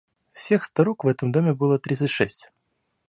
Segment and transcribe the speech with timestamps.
[0.33, 2.49] Всех старух в этом доме было тридцать шесть.